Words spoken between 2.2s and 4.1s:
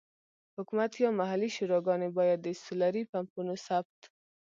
د سولري پمپونو ثبت.